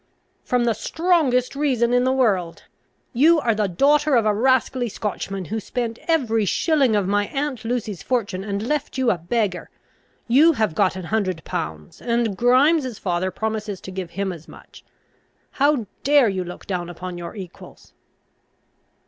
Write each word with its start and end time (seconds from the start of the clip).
"From 0.43 0.63
the 0.65 0.73
strongest 0.73 1.55
reason 1.55 1.93
in 1.93 2.05
the 2.05 2.11
world. 2.11 2.63
You 3.13 3.39
are 3.39 3.53
the 3.53 3.67
daughter 3.67 4.15
of 4.15 4.25
a 4.25 4.33
rascally 4.33 4.89
Scotchman, 4.89 5.45
who 5.45 5.59
spent 5.59 5.99
every 6.07 6.43
shilling 6.43 6.95
of 6.95 7.07
my 7.07 7.27
aunt 7.27 7.63
Lucy's 7.63 8.01
fortune, 8.01 8.43
and 8.43 8.65
left 8.67 8.97
you 8.97 9.11
a 9.11 9.19
beggar. 9.19 9.69
You 10.27 10.53
have 10.53 10.73
got 10.73 10.95
an 10.95 11.03
hundred 11.03 11.43
pounds, 11.43 12.01
and 12.01 12.35
Grimes's 12.35 12.97
father 12.97 13.29
promises 13.29 13.79
to 13.81 13.91
give 13.91 14.09
him 14.09 14.31
as 14.33 14.47
much. 14.47 14.83
How 15.51 15.85
dare 16.03 16.29
you 16.29 16.43
look 16.43 16.65
down 16.65 16.89
upon 16.89 17.19
your 17.19 17.35
equals?" 17.35 17.93